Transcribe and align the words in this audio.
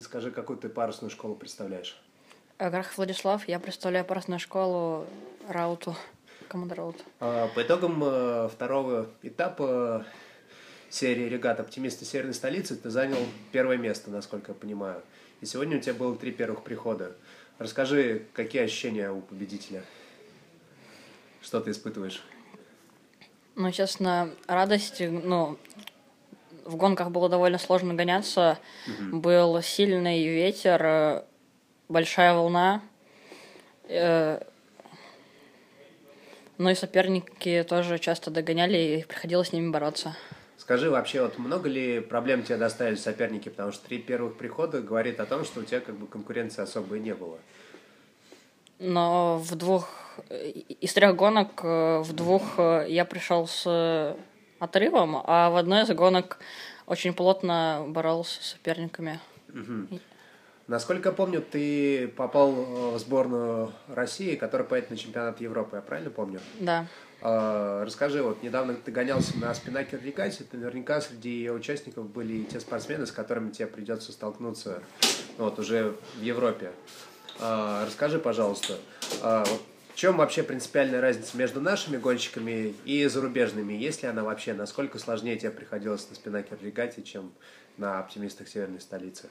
Скажи, 0.00 0.30
какую 0.30 0.58
ты 0.60 0.68
парусную 0.68 1.10
школу 1.10 1.34
представляешь? 1.34 2.00
Грах 2.60 2.96
Владислав, 2.96 3.48
я 3.48 3.58
представляю 3.58 4.04
парусную 4.04 4.38
школу 4.38 5.06
Рауту, 5.48 5.96
команда 6.46 6.76
Раут. 6.76 6.96
А, 7.18 7.48
По 7.48 7.62
итогам 7.62 8.00
э, 8.04 8.48
второго 8.48 9.10
этапа 9.22 10.06
серии 10.88 11.24
регат 11.24 11.58
«Оптимисты 11.58 12.04
Северной 12.04 12.34
столицы» 12.34 12.76
ты 12.76 12.90
занял 12.90 13.18
первое 13.50 13.76
место, 13.76 14.08
насколько 14.10 14.52
я 14.52 14.54
понимаю. 14.54 15.02
И 15.40 15.46
сегодня 15.46 15.78
у 15.78 15.80
тебя 15.80 15.94
было 15.94 16.14
три 16.14 16.30
первых 16.30 16.62
прихода. 16.62 17.16
Расскажи, 17.58 18.24
какие 18.34 18.62
ощущения 18.62 19.10
у 19.10 19.20
победителя? 19.20 19.82
Что 21.42 21.60
ты 21.60 21.72
испытываешь? 21.72 22.22
Ну, 23.56 23.72
честно, 23.72 24.30
радость, 24.46 25.00
ну, 25.00 25.58
в 26.68 26.76
гонках 26.76 27.10
было 27.10 27.28
довольно 27.28 27.58
сложно 27.58 27.94
гоняться. 27.94 28.58
Был 29.10 29.60
сильный 29.62 30.24
ветер, 30.26 30.80
э, 30.84 31.24
большая 31.88 32.34
волна. 32.34 32.82
Э, 33.88 34.40
Ну 36.58 36.70
и 36.70 36.74
соперники 36.74 37.64
тоже 37.68 37.98
часто 37.98 38.30
догоняли, 38.32 38.76
и 38.76 39.04
приходилось 39.04 39.48
с 39.48 39.52
ними 39.52 39.70
бороться. 39.70 40.16
Скажи, 40.56 40.90
вообще, 40.90 41.22
вот 41.22 41.38
много 41.38 41.68
ли 41.68 42.00
проблем 42.00 42.42
тебе 42.42 42.58
доставили 42.58 42.96
соперники? 42.96 43.48
Потому 43.48 43.70
что 43.70 43.86
три 43.86 43.98
первых 43.98 44.36
прихода 44.36 44.82
говорит 44.82 45.20
о 45.20 45.26
том, 45.26 45.44
что 45.44 45.60
у 45.60 45.62
тебя 45.62 45.80
как 45.80 45.94
бы 45.94 46.08
конкуренции 46.08 46.60
особой 46.62 46.98
не 46.98 47.14
было. 47.14 47.38
Но 48.80 49.38
в 49.38 49.54
двух 49.54 49.88
из 50.80 50.92
трех 50.92 51.16
гонок 51.16 51.60
э, 51.62 52.00
в 52.00 52.12
двух 52.12 52.58
э, 52.58 52.86
я 52.88 53.04
пришел 53.04 53.46
с 53.46 53.62
э, 53.66 54.16
отрывом, 54.58 55.22
а 55.24 55.50
в 55.50 55.56
одной 55.56 55.82
из 55.82 55.90
гонок 55.90 56.38
очень 56.86 57.12
плотно 57.12 57.84
боролся 57.88 58.42
с 58.42 58.46
соперниками. 58.52 59.20
Насколько 60.68 61.08
я 61.08 61.14
помню, 61.14 61.40
ты 61.40 62.08
попал 62.08 62.52
э, 62.52 62.90
в 62.94 62.98
сборную 62.98 63.72
России, 63.88 64.36
которая 64.36 64.68
поедет 64.68 64.90
на 64.90 64.98
чемпионат 64.98 65.40
Европы, 65.40 65.76
я 65.76 65.82
правильно 65.82 66.10
помню? 66.10 66.40
Да. 66.60 66.86
А, 67.22 67.84
Расскажи, 67.86 68.22
вот 68.22 68.42
недавно 68.42 68.74
ты 68.74 68.92
гонялся 68.92 69.38
на 69.38 69.54
спинакер 69.54 69.98
регате, 70.02 70.44
ты 70.44 70.58
наверняка 70.58 71.00
среди 71.00 71.30
ее 71.30 71.52
участников 71.52 72.10
были 72.10 72.34
и 72.34 72.44
те 72.44 72.60
спортсмены, 72.60 73.06
с 73.06 73.12
которыми 73.12 73.50
тебе 73.50 73.66
придется 73.66 74.12
столкнуться 74.12 74.82
ну, 75.38 75.44
вот 75.44 75.58
уже 75.58 75.94
в 76.16 76.22
Европе. 76.22 76.70
А, 77.40 77.86
Расскажи, 77.86 78.18
пожалуйста, 78.18 78.74
чем 79.98 80.16
вообще 80.16 80.44
принципиальная 80.44 81.00
разница 81.00 81.36
между 81.36 81.60
нашими 81.60 81.96
гонщиками 81.96 82.72
и 82.84 83.04
зарубежными? 83.06 83.72
Есть 83.72 84.04
ли 84.04 84.08
она 84.08 84.22
вообще? 84.22 84.54
Насколько 84.54 84.96
сложнее 85.00 85.36
тебе 85.36 85.50
приходилось 85.50 86.08
на 86.08 86.14
спинакер 86.14 86.56
регате, 86.62 87.02
чем 87.02 87.32
на 87.78 87.98
оптимистах 87.98 88.46
северной 88.46 88.80
столицы? 88.80 89.28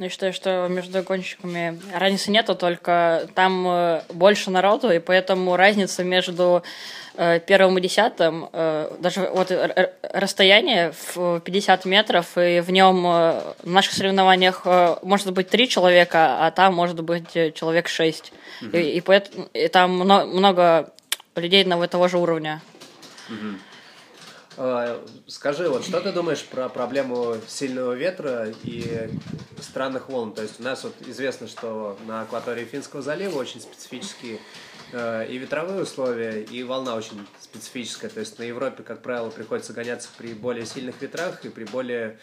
Ну, 0.00 0.04
Я 0.06 0.10
считаю, 0.10 0.32
что 0.32 0.66
между 0.70 1.02
гонщиками 1.02 1.78
разницы 1.94 2.30
нету, 2.30 2.54
только 2.54 3.28
там 3.34 3.66
э, 3.68 4.00
больше 4.08 4.50
народу, 4.50 4.90
и 4.90 4.98
поэтому 4.98 5.56
разница 5.56 6.04
между 6.04 6.62
э, 7.16 7.38
первым 7.40 7.76
и 7.76 7.82
десятым, 7.82 8.48
э, 8.50 8.96
даже 8.98 9.28
вот 9.30 9.52
расстояние 10.02 10.94
в 11.14 11.40
50 11.40 11.84
метров, 11.84 12.38
и 12.38 12.60
в 12.60 12.70
нем 12.70 13.02
в 13.02 13.54
наших 13.64 13.92
соревнованиях 13.92 14.64
может 15.02 15.34
быть 15.34 15.50
три 15.50 15.68
человека, 15.68 16.46
а 16.46 16.50
там 16.50 16.72
может 16.74 17.02
быть 17.02 17.34
человек 17.54 17.86
шесть. 17.88 18.32
И, 18.72 18.78
и 18.78 19.00
поэтому 19.02 19.48
и 19.52 19.68
там 19.68 20.00
мно- 20.00 20.24
много 20.24 20.94
людей 21.36 21.60
одного 21.60 21.84
и 21.84 21.88
того 21.88 22.08
же 22.08 22.16
уровня. 22.16 22.62
А, 23.28 23.69
Скажи, 24.56 25.68
вот 25.68 25.84
что 25.84 26.00
ты 26.00 26.12
думаешь 26.12 26.44
про 26.44 26.68
проблему 26.68 27.36
сильного 27.46 27.92
ветра 27.92 28.52
и 28.64 29.08
странных 29.60 30.08
волн? 30.08 30.34
То 30.34 30.42
есть 30.42 30.60
у 30.60 30.64
нас 30.64 30.82
вот 30.82 30.94
известно, 31.06 31.46
что 31.46 31.96
на 32.06 32.22
акватории 32.22 32.64
Финского 32.64 33.00
залива 33.00 33.38
очень 33.38 33.60
специфические 33.60 34.40
э, 34.92 35.28
и 35.28 35.38
ветровые 35.38 35.82
условия, 35.82 36.42
и 36.42 36.62
волна 36.64 36.96
очень 36.96 37.26
специфическая. 37.40 38.10
То 38.10 38.20
есть 38.20 38.38
на 38.38 38.42
Европе, 38.42 38.82
как 38.82 39.02
правило, 39.02 39.30
приходится 39.30 39.72
гоняться 39.72 40.08
при 40.18 40.34
более 40.34 40.66
сильных 40.66 41.00
ветрах 41.00 41.44
и 41.44 41.48
при 41.48 41.64
более 41.64 42.18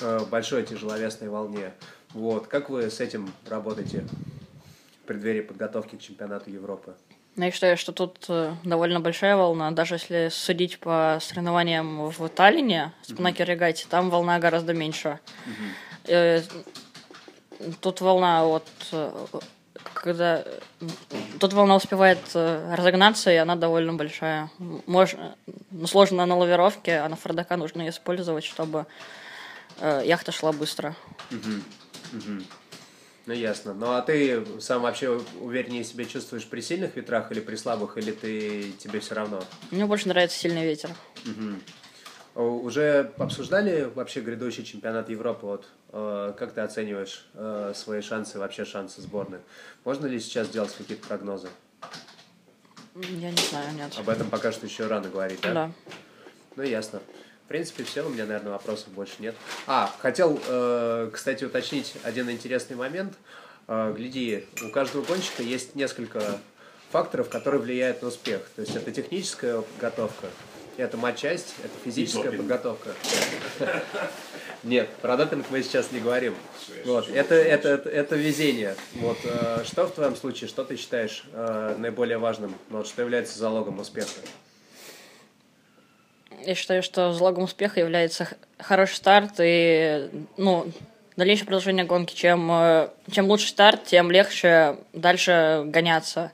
э, 0.00 0.20
большой 0.30 0.64
тяжеловесной 0.64 1.28
волне. 1.28 1.74
Вот. 2.14 2.46
Как 2.46 2.70
вы 2.70 2.90
с 2.90 3.00
этим 3.00 3.30
работаете 3.46 4.06
в 5.02 5.06
преддверии 5.06 5.42
подготовки 5.42 5.96
к 5.96 6.00
чемпионату 6.00 6.50
Европы? 6.50 6.94
Но 7.36 7.44
я 7.44 7.50
считаю, 7.50 7.76
что 7.76 7.92
тут 7.92 8.24
э, 8.28 8.54
довольно 8.64 9.00
большая 9.00 9.36
волна. 9.36 9.70
Даже 9.70 9.96
если 9.96 10.28
судить 10.32 10.78
по 10.78 11.18
соревнованиям 11.20 12.08
в 12.08 12.28
Таллине, 12.30 12.92
спинакер 13.02 13.46
регате, 13.46 13.86
там 13.88 14.08
волна 14.10 14.38
гораздо 14.38 14.72
меньше. 14.72 15.20
Э, 16.06 16.42
Тут 17.80 18.00
волна 18.02 18.44
вот 18.44 18.66
э, 18.92 19.26
когда 19.94 20.44
тут 21.40 21.52
волна 21.52 21.76
успевает 21.76 22.18
разогнаться, 22.34 23.30
и 23.30 23.36
она 23.36 23.56
довольно 23.56 23.94
большая. 23.94 24.50
Можно, 24.86 25.36
ну, 25.70 25.86
сложно 25.86 26.26
на 26.26 26.36
лавировке, 26.36 26.98
а 26.98 27.08
на 27.08 27.16
фордака 27.16 27.56
нужно 27.56 27.88
использовать, 27.88 28.44
чтобы 28.44 28.86
э, 29.80 30.02
яхта 30.04 30.32
шла 30.32 30.52
быстро. 30.52 30.94
Ну, 33.26 33.34
ясно. 33.34 33.74
Ну, 33.74 33.90
а 33.90 34.02
ты 34.02 34.44
сам 34.60 34.82
вообще 34.82 35.20
увереннее 35.40 35.82
себя 35.82 36.04
чувствуешь 36.04 36.46
при 36.46 36.60
сильных 36.60 36.94
ветрах 36.94 37.32
или 37.32 37.40
при 37.40 37.56
слабых, 37.56 37.98
или 37.98 38.12
ты 38.12 38.72
тебе 38.78 39.00
все 39.00 39.16
равно? 39.16 39.42
Мне 39.72 39.84
больше 39.84 40.06
нравится 40.08 40.38
сильный 40.38 40.64
ветер. 40.64 40.90
О, 42.36 42.42
Уже 42.60 43.12
обсуждали 43.18 43.90
вообще 43.94 44.20
грядущий 44.20 44.62
чемпионат 44.62 45.08
Европы? 45.08 45.46
Вот, 45.46 45.68
э, 45.92 46.34
как 46.38 46.52
ты 46.52 46.60
оцениваешь 46.60 47.26
э, 47.34 47.72
свои 47.74 48.00
шансы, 48.00 48.38
вообще 48.38 48.64
шансы 48.64 49.00
сборной? 49.00 49.40
Можно 49.84 50.06
ли 50.06 50.20
сейчас 50.20 50.48
делать 50.50 50.72
какие-то 50.76 51.08
прогнозы? 51.08 51.48
Я 52.94 53.30
не 53.30 53.42
знаю, 53.50 53.74
нет. 53.74 53.92
Об 53.98 54.08
этом 54.08 54.30
пока 54.30 54.52
что 54.52 54.66
еще 54.66 54.86
рано 54.86 55.08
говорить, 55.08 55.40
да? 55.40 55.52
Да. 55.52 55.72
Ну, 56.56 56.62
ясно. 56.62 57.00
В 57.46 57.48
принципе, 57.48 57.84
все, 57.84 58.04
у 58.04 58.08
меня, 58.08 58.26
наверное, 58.26 58.50
вопросов 58.50 58.88
больше 58.88 59.14
нет. 59.20 59.36
А, 59.68 59.94
хотел, 60.00 60.40
э, 60.48 61.10
кстати, 61.12 61.44
уточнить 61.44 61.94
один 62.02 62.28
интересный 62.28 62.74
момент. 62.74 63.14
Э, 63.68 63.94
гляди, 63.96 64.44
у 64.64 64.70
каждого 64.70 65.04
гонщика 65.04 65.44
есть 65.44 65.76
несколько 65.76 66.40
факторов, 66.90 67.28
которые 67.28 67.60
влияют 67.60 68.02
на 68.02 68.08
успех. 68.08 68.42
То 68.56 68.62
есть 68.62 68.74
это 68.74 68.90
техническая 68.90 69.60
подготовка, 69.60 70.26
это 70.76 70.96
матчасть, 70.96 71.54
это 71.62 71.72
физическая 71.84 72.32
подготовка. 72.32 72.90
Нет, 74.64 74.88
про 75.00 75.16
допинг 75.16 75.46
мы 75.48 75.62
сейчас 75.62 75.92
не 75.92 76.00
говорим. 76.00 76.34
Вот, 76.84 77.08
это, 77.08 77.36
это, 77.36 77.68
это, 77.68 78.16
везение. 78.16 78.74
Вот, 78.94 79.18
э, 79.22 79.62
что 79.64 79.86
в 79.86 79.92
твоем 79.92 80.16
случае, 80.16 80.48
что 80.48 80.64
ты 80.64 80.74
считаешь 80.74 81.24
э, 81.32 81.76
наиболее 81.78 82.18
важным, 82.18 82.52
вот, 82.70 82.88
что 82.88 83.02
является 83.02 83.38
залогом 83.38 83.78
успеха? 83.78 84.10
Я 86.46 86.54
считаю, 86.54 86.82
что 86.82 87.12
залогом 87.12 87.44
успеха 87.44 87.80
является 87.80 88.28
хороший 88.58 88.94
старт 88.94 89.32
и 89.40 90.08
ну, 90.36 90.70
дальнейшее 91.16 91.46
продолжение 91.46 91.84
гонки. 91.84 92.14
Чем, 92.14 92.48
э, 92.52 92.88
чем 93.10 93.26
лучше 93.26 93.48
старт, 93.48 93.84
тем 93.84 94.12
легче 94.12 94.76
дальше 94.92 95.64
гоняться. 95.66 96.32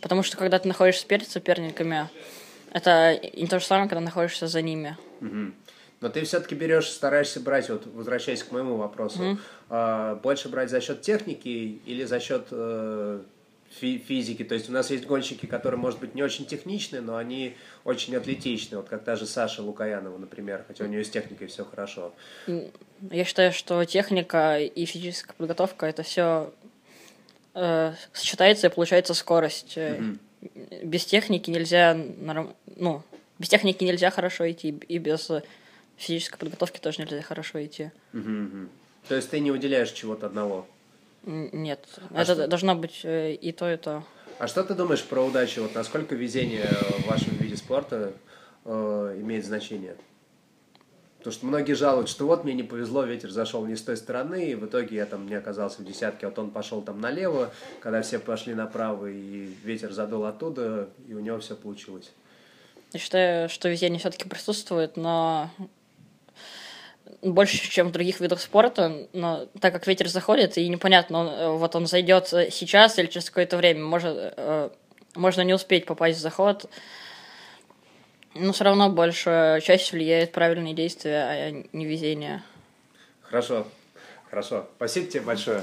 Потому 0.00 0.22
что 0.22 0.38
когда 0.38 0.58
ты 0.58 0.66
находишься 0.66 1.06
перед 1.06 1.28
соперниками, 1.28 2.08
это 2.72 3.20
не 3.34 3.46
то 3.46 3.60
же 3.60 3.66
самое, 3.66 3.88
когда 3.88 4.00
находишься 4.00 4.46
за 4.46 4.62
ними. 4.62 4.96
Мгм. 5.20 5.54
Но 6.00 6.08
ты 6.08 6.24
все-таки 6.24 6.54
берешь, 6.54 6.88
стараешься 6.88 7.40
брать, 7.40 7.68
вот 7.68 7.86
возвращаясь 7.92 8.42
к 8.42 8.50
моему 8.52 8.76
вопросу, 8.76 9.38
а, 9.68 10.14
больше 10.14 10.48
брать 10.48 10.70
за 10.70 10.80
счет 10.80 11.02
техники 11.02 11.82
или 11.84 12.04
за 12.04 12.20
счет 12.20 12.46
э, 12.50 13.20
фи- 13.70 13.98
физики? 13.98 14.44
То 14.44 14.54
есть 14.54 14.68
у 14.68 14.72
нас 14.72 14.90
есть 14.90 15.06
гонщики, 15.06 15.46
которые, 15.46 15.78
может 15.80 15.98
быть, 16.00 16.14
не 16.14 16.22
очень 16.22 16.44
техничные, 16.46 17.00
но 17.00 17.16
они 17.16 17.56
очень 17.84 18.14
атлетичные. 18.16 18.78
Вот 18.78 18.88
как 18.88 19.04
та 19.04 19.16
же 19.16 19.26
Саша 19.26 19.62
Лукаянова, 19.62 20.18
например, 20.18 20.64
хотя 20.68 20.84
у 20.84 20.88
нее 20.88 21.04
с 21.04 21.10
техникой 21.10 21.46
все 21.46 21.64
хорошо. 21.64 22.12
Я 22.46 23.24
считаю, 23.24 23.52
что 23.52 23.84
техника 23.84 24.58
и 24.60 24.84
физическая 24.84 25.34
подготовка 25.36 25.86
это 25.86 26.02
все 26.02 26.52
сочетается 28.12 28.68
и 28.68 28.70
получается 28.70 29.14
скорость. 29.14 29.72
Э, 29.76 30.00
Без 30.82 31.04
техники 31.04 31.50
нельзя 31.50 31.94
ну, 32.76 33.02
без 33.38 33.48
техники 33.48 33.82
нельзя 33.84 34.10
хорошо 34.10 34.50
идти, 34.50 34.68
и 34.88 34.98
без 34.98 35.28
э, 35.30 35.42
физической 35.96 36.38
подготовки 36.38 36.78
тоже 36.78 37.02
нельзя 37.02 37.20
хорошо 37.22 37.62
идти. 37.64 37.90
Мгм. 38.12 38.68
То 39.08 39.16
есть 39.16 39.30
ты 39.30 39.40
не 39.40 39.50
выделяешь 39.50 39.90
чего-то 39.92 40.26
одного. 40.26 40.66
Нет, 41.24 41.86
А 42.14 42.22
это 42.22 42.34
что- 42.34 42.48
должно 42.48 42.74
быть 42.74 43.00
э, 43.04 43.34
и 43.34 43.52
то, 43.52 43.70
и 43.70 43.76
то. 43.76 44.02
А 44.38 44.46
что 44.48 44.64
ты 44.64 44.74
думаешь 44.74 45.04
про 45.04 45.20
удачу? 45.22 45.62
Вот 45.62 45.74
насколько 45.74 46.14
везение 46.14 46.66
в 46.98 47.06
вашем 47.06 47.36
виде 47.36 47.56
спорта 47.56 48.12
э, 48.64 49.16
имеет 49.20 49.44
значение? 49.44 49.96
Потому 51.18 51.34
что 51.34 51.44
многие 51.46 51.74
жалуются, 51.74 52.14
что 52.14 52.26
вот 52.26 52.44
мне 52.44 52.54
не 52.54 52.62
повезло, 52.62 53.04
ветер 53.04 53.28
зашел 53.30 53.66
не 53.66 53.76
с 53.76 53.82
той 53.82 53.98
стороны, 53.98 54.52
и 54.52 54.54
в 54.54 54.64
итоге 54.64 54.96
я 54.96 55.04
там 55.04 55.26
не 55.28 55.34
оказался 55.34 55.82
в 55.82 55.84
десятке, 55.84 56.26
вот 56.26 56.38
он 56.38 56.50
пошел 56.50 56.80
там 56.80 56.98
налево, 56.98 57.50
когда 57.80 58.00
все 58.00 58.18
пошли 58.18 58.54
направо, 58.54 59.04
и 59.10 59.52
ветер 59.62 59.92
задул 59.92 60.24
оттуда, 60.24 60.88
и 61.06 61.12
у 61.12 61.20
него 61.20 61.38
все 61.38 61.54
получилось. 61.56 62.10
Я 62.94 62.98
считаю, 63.00 63.50
что 63.50 63.68
везение 63.68 63.98
все-таки 64.00 64.26
присутствует, 64.26 64.96
но 64.96 65.50
больше, 67.22 67.58
чем 67.70 67.88
в 67.88 67.92
других 67.92 68.20
видах 68.20 68.40
спорта, 68.40 69.08
но 69.12 69.46
так 69.60 69.72
как 69.72 69.86
ветер 69.86 70.08
заходит, 70.08 70.58
и 70.58 70.68
непонятно, 70.68 71.18
он, 71.18 71.28
э, 71.28 71.50
вот 71.50 71.76
он 71.76 71.86
зайдет 71.86 72.28
сейчас 72.28 72.98
или 72.98 73.06
через 73.06 73.28
какое-то 73.30 73.56
время, 73.56 73.84
может, 73.84 74.16
э, 74.16 74.70
можно 75.14 75.42
не 75.42 75.54
успеть 75.54 75.86
попасть 75.86 76.18
в 76.18 76.22
заход, 76.22 76.70
но 78.34 78.52
все 78.52 78.64
равно 78.64 78.90
большая 78.90 79.60
часть 79.60 79.92
влияет 79.92 80.32
правильные 80.32 80.74
действия, 80.74 81.22
а 81.22 81.50
не 81.72 81.84
везение. 81.84 82.42
Хорошо, 83.22 83.66
хорошо. 84.28 84.68
Спасибо 84.76 85.06
тебе 85.06 85.22
большое. 85.22 85.62